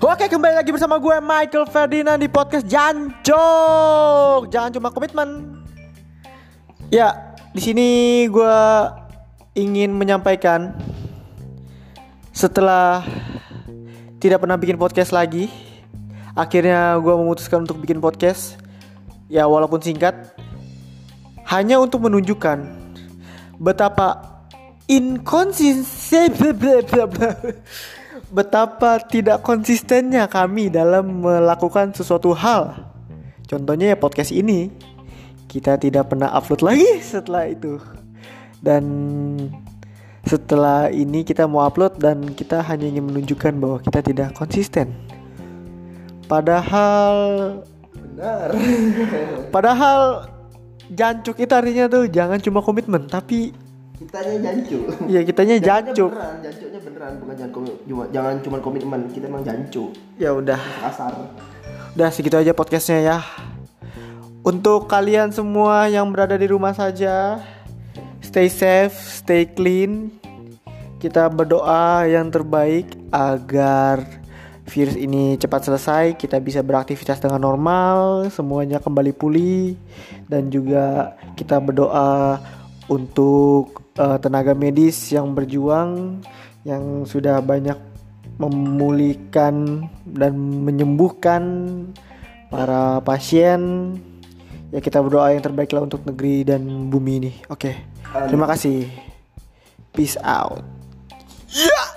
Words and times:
Oke 0.00 0.32
kembali 0.32 0.56
lagi 0.56 0.72
bersama 0.72 0.96
gue 0.96 1.12
Michael 1.20 1.68
Ferdinand 1.68 2.16
di 2.16 2.24
podcast 2.24 2.64
Jancok. 2.64 4.48
Jangan 4.48 4.72
cuma 4.72 4.88
komitmen. 4.88 5.60
Ya, 6.88 7.36
di 7.52 7.60
sini 7.60 7.88
gue 8.32 8.56
ingin 9.60 9.92
menyampaikan 9.92 10.72
setelah 12.32 13.04
tidak 14.16 14.40
pernah 14.40 14.56
bikin 14.56 14.80
podcast 14.80 15.12
lagi, 15.12 15.52
akhirnya 16.32 16.96
gue 16.96 17.14
memutuskan 17.20 17.68
untuk 17.68 17.84
bikin 17.84 18.00
podcast. 18.00 18.56
Ya 19.28 19.44
walaupun 19.44 19.84
singkat, 19.84 20.16
hanya 21.44 21.76
untuk 21.76 22.08
menunjukkan 22.08 22.56
betapa 23.60 24.16
inkonsisten 24.88 26.32
betapa 28.30 28.98
tidak 29.02 29.42
konsistennya 29.42 30.26
kami 30.26 30.70
dalam 30.70 31.22
melakukan 31.22 31.94
sesuatu 31.94 32.34
hal. 32.34 32.90
Contohnya 33.46 33.94
ya 33.94 33.96
podcast 33.98 34.30
ini. 34.30 34.70
Kita 35.50 35.74
tidak 35.74 36.14
pernah 36.14 36.30
upload 36.30 36.62
lagi 36.62 37.02
setelah 37.12 37.50
itu. 37.50 37.82
Dan 38.62 38.84
setelah 40.22 40.92
ini 40.92 41.26
kita 41.26 41.50
mau 41.50 41.66
upload 41.66 41.98
dan 41.98 42.22
kita 42.36 42.62
hanya 42.62 42.86
ingin 42.86 43.10
menunjukkan 43.10 43.52
bahwa 43.58 43.78
kita 43.82 44.00
tidak 44.04 44.28
konsisten. 44.38 44.94
Padahal 46.30 47.16
benar. 47.90 48.48
Padahal 49.54 50.30
jancuk 50.94 51.38
itu 51.38 51.50
artinya 51.50 51.90
tuh 51.90 52.06
jangan 52.06 52.38
cuma 52.38 52.62
komitmen 52.62 53.06
tapi 53.06 53.54
kitanya 54.00 54.36
jancu 54.40 54.78
Iya 55.04 55.20
kitanya 55.28 55.56
jancuk. 55.60 56.08
beneran 56.08 56.36
jancuknya 56.40 56.80
beneran 56.80 57.12
bukan 57.20 57.34
jangan 57.36 57.52
cuma 57.84 58.04
jangan 58.08 58.34
cuma 58.40 58.56
komitmen 58.64 59.00
kita 59.12 59.28
emang 59.28 59.44
jancu 59.44 59.92
Ya 60.16 60.32
udah. 60.32 60.56
kasar 60.56 61.12
Udah 61.92 62.08
segitu 62.08 62.38
aja 62.38 62.54
podcastnya 62.54 63.02
ya. 63.02 63.18
Untuk 64.40 64.88
kalian 64.88 65.34
semua 65.34 65.90
yang 65.90 66.08
berada 66.08 66.32
di 66.38 66.48
rumah 66.48 66.72
saja, 66.72 67.42
stay 68.22 68.46
safe, 68.48 68.94
stay 68.94 69.44
clean. 69.44 70.08
Kita 70.96 71.26
berdoa 71.28 72.06
yang 72.06 72.30
terbaik 72.30 72.94
agar 73.10 74.06
virus 74.70 74.94
ini 74.94 75.34
cepat 75.34 75.66
selesai, 75.66 76.14
kita 76.14 76.38
bisa 76.38 76.62
beraktivitas 76.62 77.18
dengan 77.18 77.42
normal, 77.42 78.30
semuanya 78.30 78.78
kembali 78.78 79.12
pulih 79.12 79.74
dan 80.30 80.46
juga 80.46 81.18
kita 81.34 81.58
berdoa 81.58 82.38
untuk 82.90 83.94
uh, 83.96 84.18
tenaga 84.18 84.52
medis 84.52 85.14
yang 85.14 85.30
berjuang 85.30 86.20
yang 86.66 87.06
sudah 87.06 87.38
banyak 87.40 87.78
memulihkan 88.36 89.86
dan 90.04 90.32
menyembuhkan 90.36 91.42
para 92.50 92.98
pasien 93.06 93.94
ya 94.74 94.82
kita 94.82 94.98
berdoa 94.98 95.30
yang 95.32 95.44
terbaiklah 95.44 95.86
untuk 95.86 96.02
negeri 96.02 96.42
dan 96.42 96.90
bumi 96.90 97.12
ini 97.22 97.32
oke 97.46 97.70
okay. 97.70 97.74
terima 98.26 98.50
kasih 98.50 98.90
peace 99.94 100.18
out 100.26 100.66
yeah! 101.54 101.88